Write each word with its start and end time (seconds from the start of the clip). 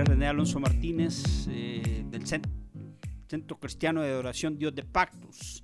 René 0.00 0.26
Alonso 0.26 0.58
Martínez 0.58 1.46
eh, 1.50 2.02
del 2.08 2.26
Centro 2.26 3.60
Cristiano 3.60 4.00
de 4.00 4.08
Adoración 4.08 4.56
Dios 4.56 4.74
de 4.74 4.84
Pactos. 4.84 5.62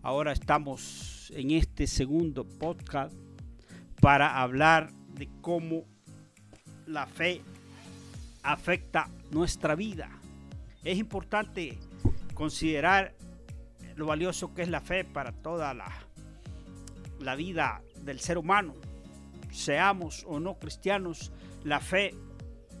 Ahora 0.00 0.30
estamos 0.30 1.32
en 1.34 1.50
este 1.50 1.88
segundo 1.88 2.46
podcast 2.46 3.12
para 4.00 4.40
hablar 4.40 4.92
de 5.18 5.28
cómo 5.40 5.86
la 6.86 7.06
fe 7.06 7.42
afecta 8.44 9.10
nuestra 9.32 9.74
vida. 9.74 10.08
Es 10.84 10.96
importante 10.96 11.76
considerar 12.32 13.12
lo 13.96 14.06
valioso 14.06 14.54
que 14.54 14.62
es 14.62 14.68
la 14.68 14.82
fe 14.82 15.04
para 15.04 15.32
toda 15.32 15.74
la, 15.74 15.90
la 17.18 17.34
vida 17.34 17.82
del 18.04 18.20
ser 18.20 18.38
humano. 18.38 18.74
Seamos 19.50 20.24
o 20.28 20.38
no 20.38 20.60
cristianos, 20.60 21.32
la 21.64 21.80
fe 21.80 22.14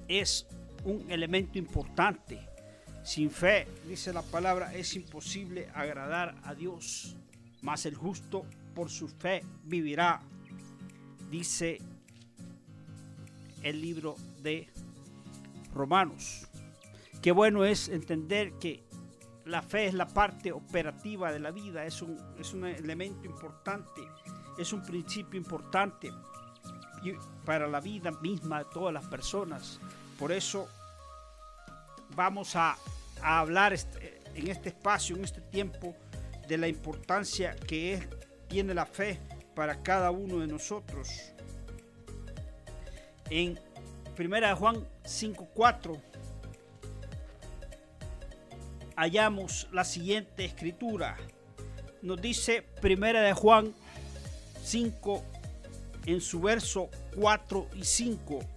es 0.06 0.46
un 0.84 1.10
elemento 1.10 1.58
importante. 1.58 2.48
Sin 3.02 3.30
fe, 3.30 3.66
dice 3.86 4.12
la 4.12 4.22
palabra, 4.22 4.74
es 4.74 4.94
imposible 4.96 5.68
agradar 5.74 6.34
a 6.44 6.54
Dios. 6.54 7.16
Mas 7.60 7.86
el 7.86 7.94
justo 7.94 8.46
por 8.74 8.90
su 8.90 9.08
fe 9.08 9.42
vivirá, 9.64 10.20
dice 11.30 11.78
el 13.62 13.80
libro 13.80 14.16
de 14.42 14.68
Romanos. 15.74 16.46
Qué 17.20 17.32
bueno 17.32 17.64
es 17.64 17.88
entender 17.88 18.52
que 18.58 18.84
la 19.46 19.62
fe 19.62 19.86
es 19.86 19.94
la 19.94 20.06
parte 20.06 20.52
operativa 20.52 21.32
de 21.32 21.40
la 21.40 21.50
vida, 21.50 21.84
es 21.84 22.02
un, 22.02 22.18
es 22.38 22.52
un 22.52 22.66
elemento 22.66 23.26
importante, 23.26 24.02
es 24.58 24.72
un 24.72 24.82
principio 24.82 25.38
importante 25.38 26.10
para 27.44 27.66
la 27.66 27.80
vida 27.80 28.10
misma 28.22 28.60
de 28.60 28.70
todas 28.72 28.94
las 28.94 29.06
personas. 29.06 29.80
Por 30.18 30.32
eso 30.32 30.68
vamos 32.14 32.56
a, 32.56 32.76
hablar 33.20 33.72
este, 33.72 34.20
en 34.34 34.48
este 34.48 34.68
espacio, 34.68 35.16
en 35.16 35.24
este 35.24 35.40
tiempo, 35.40 35.94
de 36.46 36.58
la 36.58 36.68
importancia 36.68 37.56
que 37.56 38.06
tiene 38.48 38.74
la 38.74 38.86
fe 38.86 39.18
para 39.54 39.82
cada 39.82 40.10
uno 40.10 40.40
de 40.40 40.46
nosotros. 40.46 41.08
En 43.30 43.58
1 44.18 44.56
Juan 44.56 44.76
5.4 45.04 46.00
hallamos 48.96 49.68
la 49.72 49.84
siguiente 49.84 50.44
escritura. 50.44 51.16
Nos 52.02 52.20
dice 52.20 52.66
1 52.82 52.96
de 52.96 53.32
Juan 53.32 53.74
5 54.62 55.22
en 56.06 56.20
su 56.20 56.40
verso 56.40 56.90
4 57.16 57.68
y 57.74 57.84
5 57.84 58.53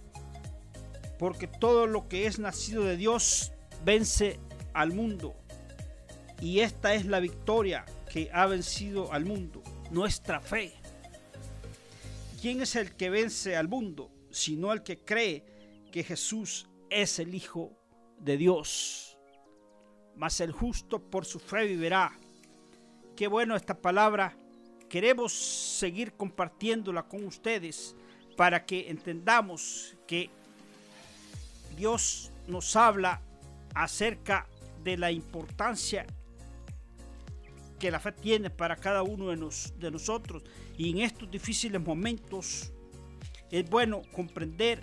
porque 1.18 1.46
todo 1.46 1.86
lo 1.86 2.08
que 2.08 2.26
es 2.26 2.38
nacido 2.38 2.84
de 2.84 2.96
Dios 2.96 3.52
vence 3.84 4.38
al 4.72 4.92
mundo. 4.92 5.34
Y 6.40 6.60
esta 6.60 6.94
es 6.94 7.06
la 7.06 7.20
victoria 7.20 7.84
que 8.12 8.30
ha 8.32 8.46
vencido 8.46 9.12
al 9.12 9.24
mundo, 9.24 9.62
nuestra 9.90 10.40
fe. 10.40 10.72
¿Quién 12.40 12.62
es 12.62 12.76
el 12.76 12.94
que 12.94 13.10
vence 13.10 13.56
al 13.56 13.68
mundo? 13.68 14.10
Sino 14.30 14.72
el 14.72 14.82
que 14.82 15.00
cree 15.00 15.44
que 15.90 16.04
Jesús 16.04 16.68
es 16.88 17.18
el 17.18 17.34
Hijo 17.34 17.72
de 18.20 18.36
Dios. 18.36 19.18
Mas 20.14 20.40
el 20.40 20.52
justo 20.52 21.00
por 21.10 21.24
su 21.24 21.40
fe 21.40 21.66
vivirá. 21.66 22.16
Qué 23.16 23.26
bueno 23.26 23.56
esta 23.56 23.80
palabra. 23.80 24.36
Queremos 24.88 25.32
seguir 25.32 26.12
compartiéndola 26.12 27.08
con 27.08 27.24
ustedes 27.24 27.96
para 28.36 28.64
que 28.64 28.88
entendamos 28.88 29.96
que 30.06 30.30
Dios 31.78 32.32
nos 32.48 32.74
habla 32.74 33.22
acerca 33.72 34.48
de 34.82 34.96
la 34.96 35.12
importancia 35.12 36.04
que 37.78 37.92
la 37.92 38.00
fe 38.00 38.10
tiene 38.10 38.50
para 38.50 38.74
cada 38.74 39.04
uno 39.04 39.28
de, 39.28 39.36
de 39.76 39.90
nosotros. 39.90 40.42
Y 40.76 40.90
en 40.90 40.98
estos 40.98 41.30
difíciles 41.30 41.80
momentos 41.80 42.72
es 43.50 43.70
bueno 43.70 44.02
comprender 44.12 44.82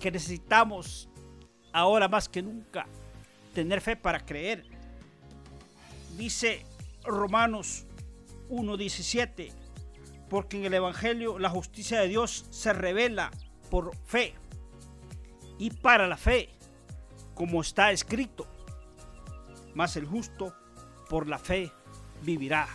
que 0.00 0.12
necesitamos 0.12 1.08
ahora 1.72 2.06
más 2.06 2.28
que 2.28 2.42
nunca 2.42 2.86
tener 3.52 3.80
fe 3.80 3.96
para 3.96 4.24
creer. 4.24 4.64
Dice 6.16 6.64
Romanos 7.02 7.84
1.17, 8.48 9.50
porque 10.30 10.58
en 10.58 10.66
el 10.66 10.74
Evangelio 10.74 11.40
la 11.40 11.50
justicia 11.50 12.00
de 12.00 12.06
Dios 12.06 12.46
se 12.50 12.72
revela 12.72 13.32
por 13.70 13.96
fe 14.06 14.34
y 15.58 15.70
para 15.70 16.06
la 16.06 16.16
fe, 16.16 16.50
como 17.34 17.60
está 17.60 17.92
escrito. 17.92 18.46
Mas 19.74 19.96
el 19.96 20.06
justo 20.06 20.54
por 21.08 21.26
la 21.26 21.38
fe 21.38 21.70
vivirá. 22.22 22.68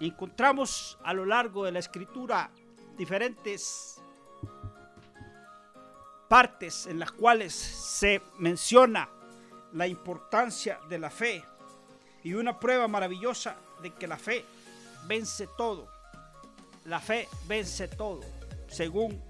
Encontramos 0.00 0.98
a 1.02 1.14
lo 1.14 1.24
largo 1.24 1.64
de 1.64 1.72
la 1.72 1.78
escritura 1.78 2.50
diferentes 2.96 4.00
partes 6.28 6.86
en 6.86 6.98
las 6.98 7.12
cuales 7.12 7.54
se 7.54 8.20
menciona 8.38 9.08
la 9.72 9.86
importancia 9.86 10.78
de 10.88 10.98
la 10.98 11.10
fe 11.10 11.44
y 12.22 12.34
una 12.34 12.58
prueba 12.58 12.88
maravillosa 12.88 13.56
de 13.82 13.92
que 13.92 14.06
la 14.06 14.16
fe 14.16 14.44
vence 15.06 15.48
todo. 15.56 15.88
La 16.84 17.00
fe 17.00 17.28
vence 17.46 17.88
todo, 17.88 18.20
según 18.68 19.22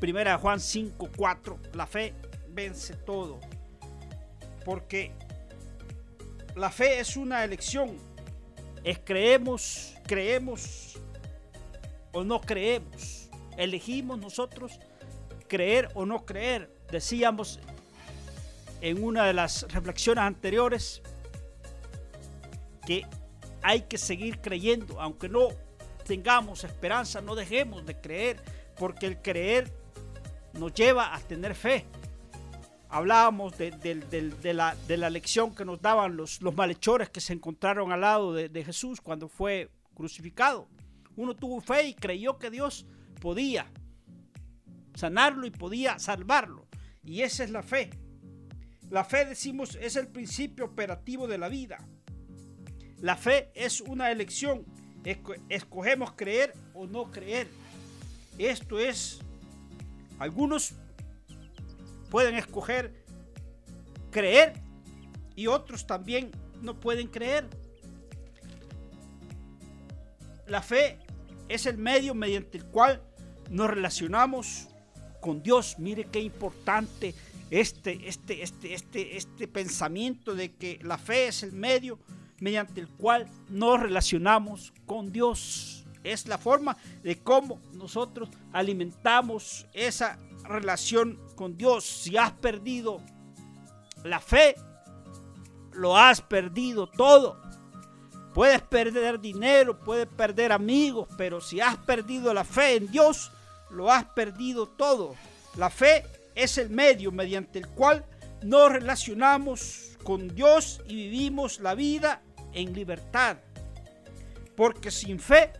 Primera 0.00 0.38
Juan 0.38 0.58
5, 0.58 1.10
4, 1.14 1.58
la 1.74 1.86
fe 1.86 2.14
vence 2.48 2.94
todo. 2.94 3.38
Porque 4.64 5.12
la 6.56 6.70
fe 6.70 7.00
es 7.00 7.16
una 7.18 7.44
elección. 7.44 7.98
Es 8.82 8.98
creemos, 8.98 9.94
creemos 10.06 10.98
o 12.12 12.24
no 12.24 12.40
creemos. 12.40 13.28
Elegimos 13.58 14.18
nosotros 14.18 14.80
creer 15.48 15.90
o 15.92 16.06
no 16.06 16.24
creer. 16.24 16.74
Decíamos 16.90 17.60
en 18.80 19.04
una 19.04 19.26
de 19.26 19.34
las 19.34 19.70
reflexiones 19.70 20.24
anteriores 20.24 21.02
que 22.86 23.04
hay 23.62 23.82
que 23.82 23.98
seguir 23.98 24.40
creyendo, 24.40 24.98
aunque 24.98 25.28
no 25.28 25.48
tengamos 26.06 26.64
esperanza, 26.64 27.20
no 27.20 27.34
dejemos 27.34 27.84
de 27.84 28.00
creer, 28.00 28.42
porque 28.76 29.06
el 29.06 29.20
creer 29.20 29.79
nos 30.54 30.72
lleva 30.74 31.14
a 31.14 31.20
tener 31.20 31.54
fe. 31.54 31.86
Hablábamos 32.88 33.56
de, 33.56 33.72
la, 34.52 35.10
lección 35.10 35.54
que 35.54 35.64
nos 35.64 35.80
daban 35.80 36.16
los, 36.16 36.42
los, 36.42 36.54
malhechores 36.56 37.08
que 37.08 37.20
se 37.20 37.32
encontraron 37.32 37.92
al 37.92 38.00
lado 38.00 38.34
de, 38.34 38.64
Jesús 38.64 39.00
cuando 39.00 39.28
fue 39.28 39.70
crucificado. 39.94 40.68
Uno 41.16 41.34
tuvo 41.34 41.60
fe 41.60 41.88
y 41.88 41.94
creyó 41.94 42.38
que 42.38 42.50
Dios 42.50 42.86
podía 43.20 43.66
sanarlo 44.94 45.46
y 45.46 45.50
podía 45.50 45.98
salvarlo. 45.98 46.66
Y 47.04 47.22
esa 47.22 47.44
es 47.44 47.50
la 47.50 47.62
fe. 47.62 47.90
La 48.90 49.04
fe, 49.04 49.24
decimos, 49.24 49.78
es 49.80 49.94
el 49.94 50.08
principio 50.08 50.64
operativo 50.64 51.28
de 51.28 51.38
la 51.38 51.48
vida. 51.48 51.78
La 53.00 53.16
fe 53.16 53.50
es 53.54 53.80
una 53.80 54.10
elección. 54.10 54.64
Escogemos 55.48 56.12
creer 56.12 56.54
o 56.74 56.86
no 56.86 57.10
creer. 57.10 57.46
Esto 58.36 58.80
es 58.80 59.20
algunos 60.20 60.74
pueden 62.10 62.36
escoger 62.36 62.92
creer 64.10 64.52
y 65.34 65.46
otros 65.46 65.86
también 65.86 66.30
no 66.60 66.78
pueden 66.78 67.08
creer. 67.08 67.48
La 70.46 70.62
fe 70.62 70.98
es 71.48 71.64
el 71.66 71.78
medio 71.78 72.14
mediante 72.14 72.58
el 72.58 72.66
cual 72.66 73.02
nos 73.48 73.70
relacionamos 73.70 74.68
con 75.20 75.42
Dios. 75.42 75.76
Mire 75.78 76.04
qué 76.04 76.20
importante 76.20 77.14
este, 77.50 78.06
este, 78.06 78.42
este, 78.42 78.74
este, 78.74 79.16
este 79.16 79.48
pensamiento 79.48 80.34
de 80.34 80.52
que 80.52 80.78
la 80.82 80.98
fe 80.98 81.28
es 81.28 81.42
el 81.42 81.52
medio 81.52 81.98
mediante 82.40 82.80
el 82.80 82.88
cual 82.88 83.26
nos 83.48 83.80
relacionamos 83.80 84.72
con 84.86 85.12
Dios 85.12 85.79
es 86.04 86.26
la 86.26 86.38
forma 86.38 86.76
de 87.02 87.18
cómo 87.18 87.60
nosotros 87.72 88.28
alimentamos 88.52 89.66
esa 89.72 90.18
relación 90.44 91.18
con 91.36 91.56
Dios. 91.56 91.84
Si 91.84 92.16
has 92.16 92.32
perdido 92.32 93.00
la 94.04 94.20
fe, 94.20 94.54
lo 95.72 95.96
has 95.96 96.20
perdido 96.20 96.86
todo. 96.86 97.40
Puedes 98.34 98.62
perder 98.62 99.20
dinero, 99.20 99.78
puedes 99.80 100.06
perder 100.06 100.52
amigos, 100.52 101.08
pero 101.16 101.40
si 101.40 101.60
has 101.60 101.76
perdido 101.78 102.32
la 102.32 102.44
fe 102.44 102.76
en 102.76 102.90
Dios, 102.90 103.32
lo 103.70 103.90
has 103.90 104.04
perdido 104.04 104.68
todo. 104.68 105.16
La 105.56 105.68
fe 105.68 106.04
es 106.34 106.58
el 106.58 106.70
medio 106.70 107.10
mediante 107.10 107.58
el 107.58 107.68
cual 107.68 108.04
nos 108.42 108.72
relacionamos 108.72 109.96
con 110.04 110.34
Dios 110.34 110.80
y 110.86 110.94
vivimos 110.94 111.60
la 111.60 111.74
vida 111.74 112.22
en 112.52 112.72
libertad. 112.72 113.36
Porque 114.56 114.90
sin 114.90 115.18
fe 115.18 115.52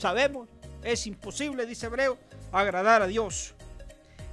sabemos, 0.00 0.48
es 0.82 1.06
imposible, 1.06 1.66
dice 1.66 1.86
Hebreo, 1.86 2.18
agradar 2.52 3.02
a 3.02 3.06
Dios. 3.06 3.54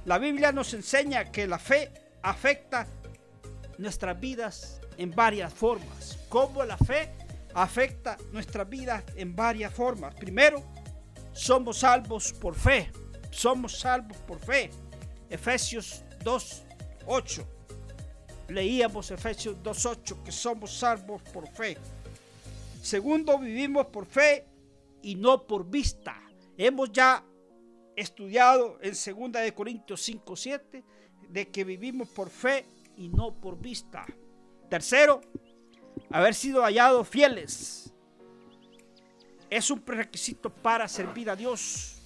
La 0.06 0.18
Biblia 0.18 0.50
nos 0.52 0.72
enseña 0.74 1.30
que 1.30 1.46
la 1.46 1.58
fe 1.58 1.92
afecta 2.22 2.86
nuestras 3.76 4.18
vidas 4.18 4.80
en 4.96 5.10
varias 5.10 5.52
formas. 5.52 6.18
¿Cómo 6.28 6.64
la 6.64 6.78
fe 6.78 7.10
afecta 7.54 8.16
nuestras 8.32 8.68
vidas 8.68 9.04
en 9.16 9.36
varias 9.36 9.72
formas? 9.72 10.14
Primero, 10.14 10.62
somos 11.32 11.78
salvos 11.78 12.32
por 12.32 12.54
fe. 12.54 12.90
Somos 13.30 13.78
salvos 13.78 14.16
por 14.18 14.38
fe. 14.38 14.70
Efesios 15.28 16.02
2, 16.24 16.62
8. 17.06 17.48
Leíamos 18.48 19.10
Efesios 19.10 19.56
2.8 19.62 20.22
que 20.24 20.32
somos 20.32 20.78
salvos 20.78 21.20
por 21.22 21.46
fe. 21.48 21.76
Segundo, 22.82 23.38
vivimos 23.38 23.86
por 23.86 24.06
fe 24.06 24.47
y 25.02 25.14
no 25.14 25.46
por 25.46 25.68
vista. 25.68 26.20
Hemos 26.56 26.92
ya 26.92 27.24
estudiado 27.96 28.78
en 28.80 28.92
2 28.92 29.32
de 29.32 29.54
Corintios 29.54 30.08
5.7 30.08 30.84
de 31.28 31.48
que 31.48 31.64
vivimos 31.64 32.08
por 32.08 32.30
fe 32.30 32.66
y 32.96 33.08
no 33.08 33.34
por 33.34 33.58
vista. 33.58 34.06
Tercero, 34.68 35.20
haber 36.10 36.34
sido 36.34 36.62
hallados 36.62 37.08
fieles. 37.08 37.92
Es 39.50 39.70
un 39.70 39.80
prerequisito 39.80 40.50
para 40.50 40.88
servir 40.88 41.30
a 41.30 41.36
Dios. 41.36 42.02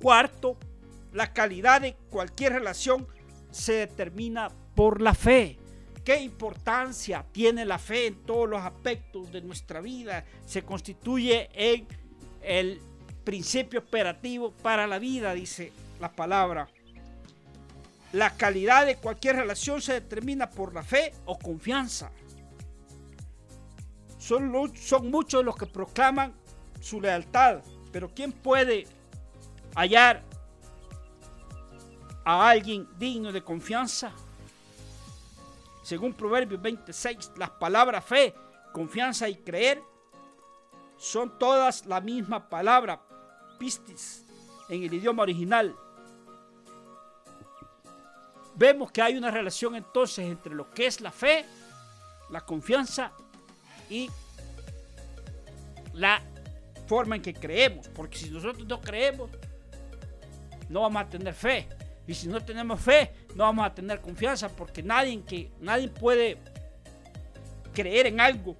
Cuarto, 0.00 0.56
la 1.12 1.32
calidad 1.32 1.80
de 1.80 1.96
cualquier 2.10 2.52
relación 2.52 3.06
se 3.50 3.72
determina 3.72 4.48
por 4.74 5.00
la 5.00 5.14
fe. 5.14 5.58
¿Qué 6.08 6.22
importancia 6.22 7.22
tiene 7.32 7.66
la 7.66 7.78
fe 7.78 8.06
en 8.06 8.24
todos 8.24 8.48
los 8.48 8.62
aspectos 8.62 9.30
de 9.30 9.42
nuestra 9.42 9.82
vida? 9.82 10.24
Se 10.46 10.62
constituye 10.62 11.50
en 11.52 11.86
el 12.40 12.80
principio 13.24 13.80
operativo 13.80 14.52
para 14.52 14.86
la 14.86 14.98
vida, 14.98 15.34
dice 15.34 15.70
la 16.00 16.10
palabra. 16.10 16.66
La 18.14 18.34
calidad 18.38 18.86
de 18.86 18.96
cualquier 18.96 19.36
relación 19.36 19.82
se 19.82 19.92
determina 19.92 20.48
por 20.48 20.72
la 20.72 20.82
fe 20.82 21.12
o 21.26 21.38
confianza. 21.38 22.10
Son, 24.16 24.48
muchos 24.48 25.44
los 25.44 25.56
que 25.56 25.66
proclaman 25.66 26.32
su 26.80 27.02
lealtad, 27.02 27.60
pero 27.92 28.08
¿quién 28.14 28.32
puede 28.32 28.86
hallar 29.74 30.22
a 32.24 32.48
alguien 32.48 32.88
digno 32.98 33.30
de 33.30 33.44
confianza. 33.44 34.10
Según 35.88 36.12
Proverbios 36.12 36.60
26, 36.60 37.32
las 37.38 37.48
palabras 37.48 38.04
fe, 38.04 38.34
confianza 38.74 39.26
y 39.26 39.36
creer 39.36 39.82
son 40.98 41.38
todas 41.38 41.86
la 41.86 41.98
misma 42.02 42.46
palabra, 42.46 43.00
pistis, 43.58 44.22
en 44.68 44.82
el 44.82 44.92
idioma 44.92 45.22
original. 45.22 45.74
Vemos 48.54 48.92
que 48.92 49.00
hay 49.00 49.16
una 49.16 49.30
relación 49.30 49.76
entonces 49.76 50.26
entre 50.26 50.54
lo 50.54 50.70
que 50.72 50.84
es 50.88 51.00
la 51.00 51.10
fe, 51.10 51.46
la 52.28 52.42
confianza 52.42 53.12
y 53.88 54.10
la 55.94 56.20
forma 56.86 57.16
en 57.16 57.22
que 57.22 57.32
creemos. 57.32 57.88
Porque 57.88 58.18
si 58.18 58.28
nosotros 58.28 58.66
no 58.66 58.78
creemos, 58.82 59.30
no 60.68 60.82
vamos 60.82 61.00
a 61.00 61.08
tener 61.08 61.32
fe. 61.32 61.66
Y 62.08 62.14
si 62.14 62.26
no 62.26 62.42
tenemos 62.42 62.80
fe, 62.80 63.12
no 63.34 63.44
vamos 63.44 63.66
a 63.66 63.74
tener 63.74 64.00
confianza 64.00 64.48
porque 64.48 64.82
nadie, 64.82 65.22
que, 65.22 65.50
nadie 65.60 65.88
puede 65.88 66.38
creer 67.74 68.06
en 68.06 68.18
algo 68.18 68.56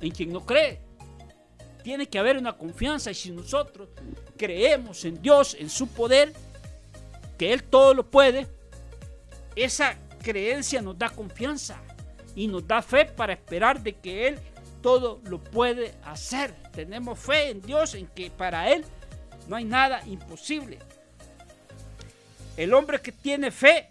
en 0.00 0.10
quien 0.10 0.32
no 0.32 0.44
cree. 0.44 0.80
Tiene 1.84 2.08
que 2.08 2.18
haber 2.18 2.36
una 2.36 2.54
confianza 2.54 3.12
y 3.12 3.14
si 3.14 3.30
nosotros 3.30 3.88
creemos 4.36 5.04
en 5.04 5.22
Dios, 5.22 5.56
en 5.58 5.70
su 5.70 5.86
poder, 5.86 6.32
que 7.38 7.52
Él 7.52 7.62
todo 7.62 7.94
lo 7.94 8.10
puede, 8.10 8.48
esa 9.54 9.96
creencia 10.20 10.82
nos 10.82 10.98
da 10.98 11.08
confianza 11.08 11.80
y 12.34 12.48
nos 12.48 12.66
da 12.66 12.82
fe 12.82 13.04
para 13.04 13.32
esperar 13.32 13.80
de 13.80 13.92
que 13.92 14.26
Él 14.26 14.40
todo 14.82 15.20
lo 15.22 15.40
puede 15.40 15.94
hacer. 16.04 16.52
Tenemos 16.72 17.16
fe 17.16 17.50
en 17.50 17.62
Dios, 17.62 17.94
en 17.94 18.08
que 18.08 18.28
para 18.28 18.72
Él 18.72 18.84
no 19.46 19.54
hay 19.54 19.64
nada 19.64 20.02
imposible. 20.04 20.80
El 22.56 22.72
hombre 22.72 23.00
que 23.00 23.12
tiene 23.12 23.50
fe 23.50 23.90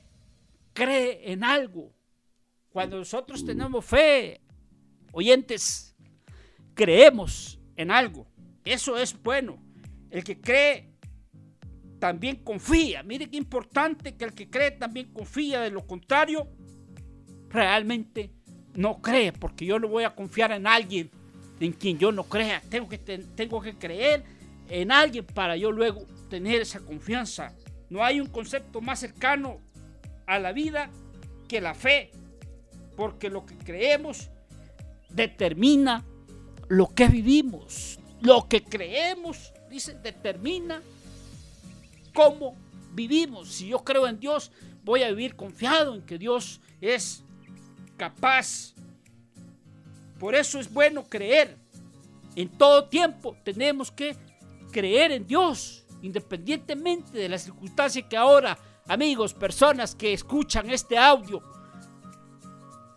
cree 0.73 1.31
en 1.31 1.43
algo. 1.43 1.93
Cuando 2.69 2.97
nosotros 2.97 3.45
tenemos 3.45 3.85
fe, 3.85 4.41
oyentes, 5.11 5.95
creemos 6.73 7.59
en 7.75 7.91
algo. 7.91 8.27
Eso 8.63 8.97
es 8.97 9.21
bueno. 9.21 9.57
El 10.09 10.23
que 10.23 10.41
cree 10.41 10.89
también 11.99 12.37
confía. 12.37 13.03
Mire 13.03 13.29
qué 13.29 13.37
importante 13.37 14.15
que 14.15 14.25
el 14.25 14.33
que 14.33 14.49
cree 14.49 14.71
también 14.71 15.13
confía. 15.13 15.61
De 15.61 15.69
lo 15.69 15.85
contrario, 15.85 16.47
realmente 17.49 18.31
no 18.73 19.01
cree. 19.01 19.31
Porque 19.31 19.65
yo 19.65 19.79
no 19.79 19.87
voy 19.87 20.03
a 20.03 20.15
confiar 20.15 20.51
en 20.51 20.67
alguien 20.67 21.09
en 21.59 21.71
quien 21.71 21.97
yo 21.97 22.11
no 22.11 22.23
crea. 22.23 22.61
Tengo 22.69 22.89
que, 22.89 22.97
tengo 22.97 23.61
que 23.61 23.75
creer 23.75 24.23
en 24.69 24.91
alguien 24.91 25.25
para 25.25 25.55
yo 25.55 25.71
luego 25.71 26.05
tener 26.29 26.61
esa 26.61 26.79
confianza. 26.79 27.53
No 27.89 28.03
hay 28.03 28.19
un 28.19 28.27
concepto 28.27 28.81
más 28.81 28.99
cercano 28.99 29.59
a 30.25 30.39
la 30.39 30.51
vida 30.51 30.89
que 31.47 31.61
la 31.61 31.73
fe, 31.73 32.11
porque 32.95 33.29
lo 33.29 33.45
que 33.45 33.57
creemos 33.57 34.29
determina 35.09 36.03
lo 36.67 36.87
que 36.93 37.07
vivimos. 37.07 37.99
Lo 38.21 38.47
que 38.47 38.63
creemos, 38.63 39.53
dice, 39.69 39.93
determina 40.01 40.81
cómo 42.13 42.55
vivimos. 42.93 43.53
Si 43.53 43.67
yo 43.67 43.83
creo 43.83 44.07
en 44.07 44.19
Dios, 44.19 44.51
voy 44.83 45.03
a 45.03 45.09
vivir 45.09 45.35
confiado 45.35 45.93
en 45.93 46.01
que 46.01 46.17
Dios 46.17 46.61
es 46.81 47.23
capaz. 47.97 48.73
Por 50.19 50.33
eso 50.33 50.59
es 50.59 50.71
bueno 50.71 51.03
creer. 51.03 51.57
En 52.35 52.49
todo 52.49 52.85
tiempo 52.85 53.35
tenemos 53.43 53.91
que 53.91 54.15
creer 54.71 55.11
en 55.11 55.27
Dios 55.27 55.84
independientemente 56.05 57.17
de 57.17 57.29
la 57.29 57.39
circunstancia 57.39 58.07
que 58.07 58.15
ahora, 58.15 58.57
amigos, 58.87 59.33
personas 59.33 59.95
que 59.95 60.13
escuchan 60.13 60.69
este 60.69 60.97
audio, 60.97 61.41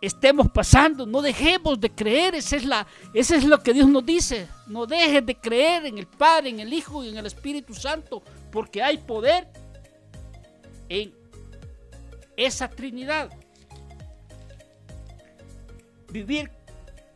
estemos 0.01 0.51
pasando, 0.51 1.07
no 1.07 1.23
dejemos 1.23 1.81
de 1.81 1.91
creer, 1.91 2.35
esa 2.35 2.57
es, 2.57 2.67
la, 2.67 2.87
eso 3.15 3.35
es 3.35 3.45
lo 3.45 3.63
que 3.63 3.73
Dios 3.73 3.89
nos 3.89 4.05
dice, 4.05 4.47
no 4.67 4.85
dejes 4.85 5.25
de 5.25 5.35
creer 5.35 5.87
en 5.87 5.97
el 5.97 6.07
Padre, 6.07 6.51
en 6.51 6.61
el 6.61 6.71
Hijo 6.71 7.03
y 7.03 7.09
en 7.09 7.17
el 7.17 7.25
Espíritu 7.25 7.73
Santo, 7.75 8.23
porque 8.53 8.83
hay 8.83 8.99
poder 8.99 9.49
en 10.91 11.15
esa 12.37 12.69
Trinidad. 12.69 13.31
Vivir 16.13 16.51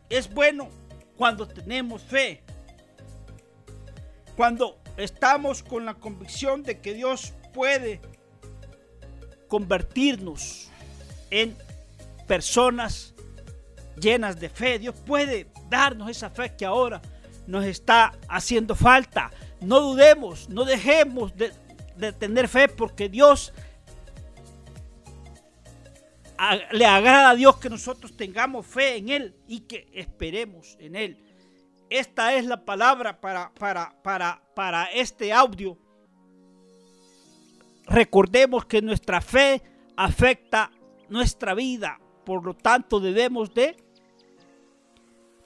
es 0.09 0.33
bueno 0.33 0.71
cuando 1.17 1.47
tenemos 1.47 2.03
fe, 2.03 2.43
cuando 4.37 4.79
estamos 4.97 5.63
con 5.63 5.85
la 5.85 5.95
convicción 5.95 6.63
de 6.63 6.81
que 6.81 6.95
Dios 6.95 7.33
puede 7.53 8.01
convertirnos 9.49 10.69
en 11.31 11.57
personas 12.27 13.15
llenas 14.01 14.39
de 14.41 14.49
fe. 14.49 14.79
Dios 14.79 14.95
puede 15.07 15.49
darnos 15.69 16.11
esa 16.11 16.31
fe 16.31 16.55
que 16.57 16.65
ahora 16.65 17.01
nos 17.47 17.65
está 17.65 18.13
haciendo 18.29 18.75
falta. 18.75 19.31
No 19.61 19.81
dudemos, 19.81 20.49
no 20.49 20.65
dejemos 20.65 21.33
de, 21.37 21.53
tener 22.13 22.49
fe 22.49 22.69
porque 22.69 23.09
Dios 23.09 23.53
le 26.73 26.87
agrada 26.87 27.31
a 27.31 27.35
Dios 27.37 27.59
que 27.59 27.71
nosotros 27.71 28.17
tengamos 28.17 28.67
fe 28.67 28.97
en 28.97 29.09
Él 29.11 29.37
y 29.47 29.61
que 29.61 29.89
esperemos 29.93 30.77
en 30.81 30.97
Él. 30.97 31.32
Esta 31.93 32.35
es 32.37 32.47
la 32.47 32.65
palabra 32.65 33.21
para, 33.21 33.53
para, 33.53 33.95
para, 34.03 34.41
para 34.55 34.85
este 34.87 35.31
audio. 35.31 35.77
Recordemos 37.85 38.65
que 38.65 38.81
nuestra 38.81 39.21
fe 39.21 39.61
afecta 39.95 40.71
nuestra 41.11 41.53
vida. 41.53 42.01
Por 42.25 42.47
lo 42.47 42.55
tanto, 42.55 42.99
debemos 42.99 43.53
de 43.53 43.77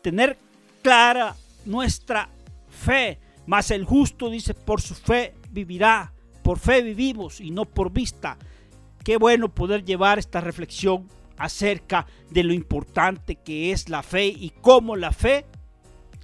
tener 0.02 0.38
clara 0.82 1.34
nuestra 1.64 2.28
fe. 2.70 3.18
Mas 3.46 3.72
el 3.72 3.84
justo 3.84 4.30
dice, 4.30 4.54
por 4.54 4.80
su 4.80 4.94
fe 4.94 5.34
vivirá. 5.50 6.12
Por 6.44 6.60
fe 6.60 6.80
vivimos 6.80 7.40
y 7.40 7.50
no 7.50 7.64
por 7.64 7.90
vista. 7.90 8.38
Qué 9.02 9.16
bueno 9.16 9.52
poder 9.52 9.84
llevar 9.84 10.20
esta 10.20 10.40
reflexión 10.40 11.08
acerca 11.38 12.06
de 12.30 12.44
lo 12.44 12.52
importante 12.52 13.34
que 13.34 13.72
es 13.72 13.88
la 13.88 14.04
fe 14.04 14.26
y 14.28 14.50
cómo 14.60 14.94
la 14.94 15.10
fe 15.10 15.44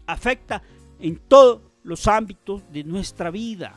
afecta 0.06 0.62
en 0.99 1.16
todos 1.16 1.61
los 1.82 2.06
ámbitos 2.06 2.62
de 2.73 2.85
nuestra 2.85 3.30
vida. 3.30 3.75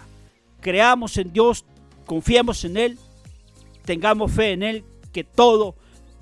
Creamos 0.61 1.17
en 1.17 1.31
Dios, 1.33 1.65
confiemos 2.05 2.63
en 2.65 2.77
Él, 2.77 2.99
tengamos 3.83 4.31
fe 4.31 4.51
en 4.51 4.63
Él, 4.63 4.85
que 5.11 5.23
todo 5.23 5.75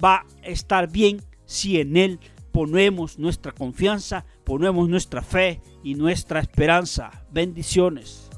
va 0.04 0.26
a 0.44 0.48
estar 0.48 0.90
bien 0.92 1.22
si 1.46 1.80
en 1.80 1.98
Él 1.98 2.20
ponemos 2.52 3.18
nuestra 3.18 3.52
confianza, 3.52 4.26
ponemos 4.44 4.88
nuestra 4.88 5.22
fe 5.22 5.62
y 5.84 5.96
nuestra 5.96 6.40
esperanza. 6.40 7.26
Bendiciones. 7.32 8.30